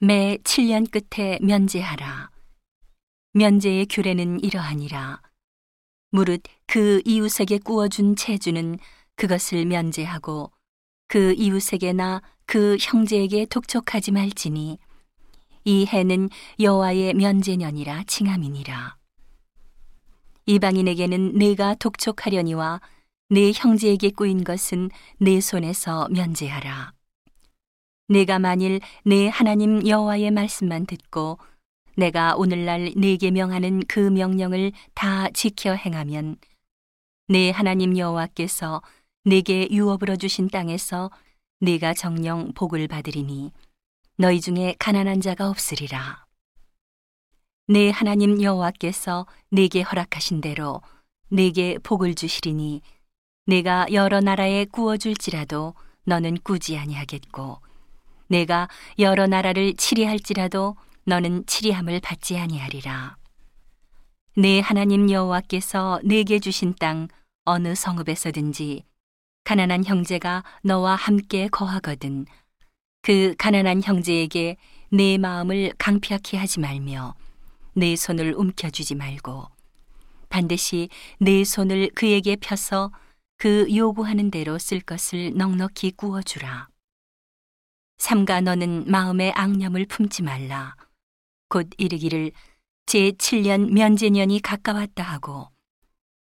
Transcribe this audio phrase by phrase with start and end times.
[0.00, 2.30] 매 7년 끝에 면제하라.
[3.32, 5.20] 면제의 규례는 이러하니라.
[6.12, 8.78] 무릇 그 이웃에게 구워준 채주는
[9.16, 10.52] 그것을 면제하고
[11.08, 14.78] 그 이웃에게나 그 형제에게 독촉하지 말지니
[15.64, 16.28] 이 해는
[16.60, 18.96] 여호와의 면제년이라 칭함이니라.
[20.46, 22.80] 이방인에게는 내가 독촉하려니와
[23.30, 26.97] 내 형제에게 꾸인 것은 내 손에서 면제하라.
[28.08, 31.38] 내가 만일 내 하나님 여호와의 말씀만 듣고
[31.94, 36.36] 내가 오늘날 내게 명하는 그 명령을 다 지켜 행하면
[37.28, 38.80] 내 하나님 여호와께서
[39.24, 41.10] 내게 유업으로 주신 땅에서
[41.60, 43.52] 네가 정령 복을 받으리니
[44.16, 46.24] 너희 중에 가난한 자가 없으리라.
[47.66, 50.80] 내 하나님 여호와께서 내게 허락하신 대로
[51.28, 52.80] 내게 복을 주시리니
[53.44, 57.67] 내가 여러 나라에 구워 줄지라도 너는 꾸지 아니하겠고
[58.28, 58.68] 내가
[58.98, 63.16] 여러 나라를 치리할지라도 너는 치리함을 받지 아니하리라.
[64.36, 67.08] 내 하나님 여호와께서 내게 주신 땅
[67.44, 68.84] 어느 성읍에서든지
[69.44, 72.26] 가난한 형제가 너와 함께 거하거든
[73.02, 74.56] 그 가난한 형제에게
[74.90, 77.14] 내 마음을 강피하게 하지 말며
[77.72, 79.46] 내 손을 움켜쥐지 말고
[80.28, 82.92] 반드시 내 손을 그에게 펴서
[83.38, 86.68] 그 요구하는 대로 쓸 것을 넉넉히 구워주라.
[87.98, 90.76] 삼가 너는 마음의 악념을 품지 말라.
[91.48, 92.32] 곧 이르기를
[92.86, 95.48] 제 7년 면제년이 가까웠다 하고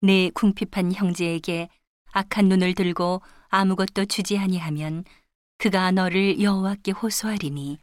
[0.00, 1.68] 내 궁핍한 형제에게
[2.12, 5.04] 악한 눈을 들고 아무것도 주지 아니하면
[5.58, 7.78] 그가 너를 여호와께 호소하리니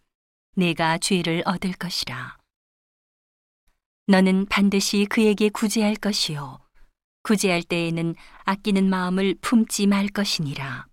[0.55, 2.37] 내가 죄를 얻을 것이라.
[4.07, 6.59] 너는 반드시 그에게 구제할 것이요
[7.23, 10.87] 구제할 때에는 아끼는 마음을 품지 말 것이니라.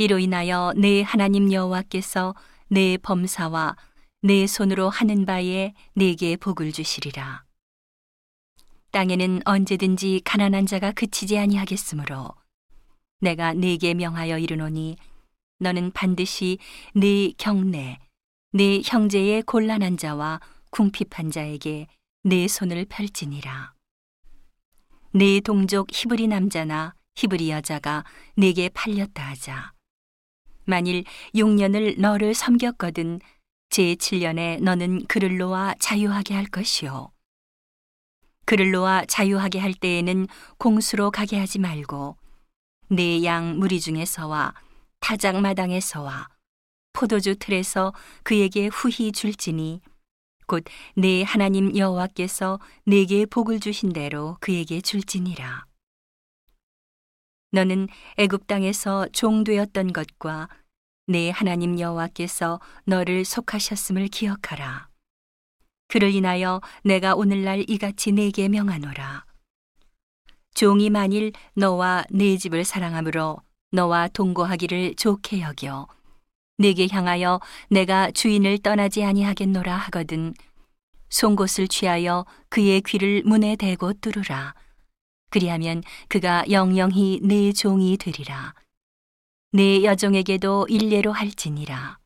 [0.00, 2.36] 이로 인하여 내 하나님 여호와께서
[2.68, 3.76] 내 범사와
[4.22, 7.44] 내 손으로 하는 바에 내게 복을 주시리라.
[8.92, 12.32] 땅에는 언제든지 가난한 자가 그치지 아니하겠으므로
[13.20, 14.98] 내가 네게 명하여 이르노니
[15.58, 16.58] 너는 반드시
[16.94, 17.98] 네 경내
[18.52, 21.88] 네 형제의 곤란한 자와 궁핍한 자에게
[22.22, 23.74] 내 손을 펼지니라.
[25.10, 28.04] 네 동족 히브리 남자나 히브리 여자가
[28.36, 29.77] 네게 팔렸다 하자.
[30.68, 33.20] 만일 6년을 너를 섬겼거든
[33.70, 37.10] 제 7년에 너는 그를 놓아 자유하게 할 것이요.
[38.44, 40.26] 그를 놓아 자유하게 할 때에는
[40.58, 42.16] 공수로 가게 하지 말고
[42.90, 44.54] 내 양 무리 중에서와
[45.00, 46.28] 타작 마당에서와
[46.92, 47.92] 포도주 틀에서
[48.22, 49.80] 그에게 후히 줄지니
[50.46, 50.64] 곧
[50.96, 55.67] 내 하나님 여호와께서 내게 복을 주신 대로 그에게 줄지니라.
[57.50, 60.48] 너는 애굽 땅에서 종 되었던 것과
[61.06, 64.88] 내 하나님 여호와께서 너를 속하셨음을 기억하라.
[65.88, 69.24] 그를 인하여 내가 오늘날 이같이 내게 명하노라.
[70.54, 73.38] 종이 만일 너와 내 집을 사랑함으로
[73.72, 75.86] 너와 동거하기를 좋게 여겨
[76.58, 80.34] 내게 향하여 내가 주인을 떠나지 아니하겠노라 하거든
[81.08, 84.54] 송곳을 취하여 그의 귀를 문에 대고 뚫으라.
[85.30, 88.54] 그리하면 그가 영영히 내 종이 되리라.
[89.52, 91.98] 내 여종에게도 일례로 할지니라.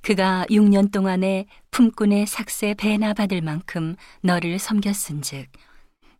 [0.00, 5.50] 그가 6년 동안에 품꾼의 삭세 배나 받을 만큼 너를 섬겼은즉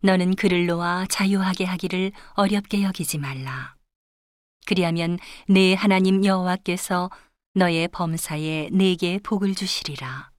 [0.01, 3.75] 너는 그를 놓아 자유하게 하기를 어렵게 여기지 말라.
[4.65, 7.11] 그리하면 내 하나님 여호와께서
[7.53, 10.31] 너의 범사에 내게 복을 주시리라.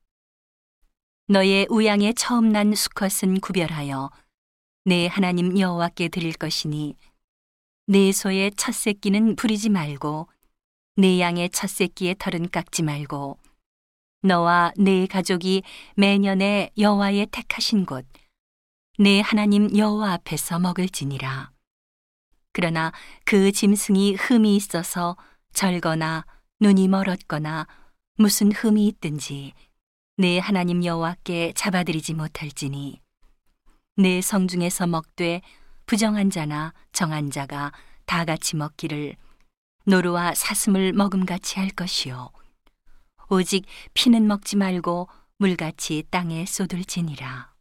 [1.28, 4.11] 너의 우양에 처음 난 수컷은 구별하여
[4.86, 6.94] 내 하나님 여호와께 드릴 것이니
[7.88, 10.28] 내 소의 첫 새끼는 부리지 말고
[10.97, 13.38] 내 양의 첫 새끼의 털은 깎지 말고
[14.22, 15.62] 너와 내 가족이
[15.97, 18.06] 매년에 여호와의 택하신 곳
[18.98, 21.50] 내 하나님 여호와 앞에서 먹을지니라.
[22.53, 22.92] 그러나
[23.26, 25.18] 그 짐승이 흠이 있어서
[25.53, 26.24] 절거나
[26.60, 27.66] 눈이 멀었거나
[28.16, 29.53] 무슨 흠이 있든지
[30.16, 33.03] 내 하나님 여호와께 잡아들이지 못할지니
[33.98, 35.41] 내 성중에서 먹되
[35.87, 37.72] 부정한 자나 정한 자가
[38.04, 39.16] 다 같이 먹기를
[39.84, 42.31] 노루와 사슴을 먹음같이 할 것이요.
[43.31, 43.65] 오직
[43.95, 45.09] 피는 먹지 말고
[45.39, 47.55] 물같이 땅에 쏟을지니라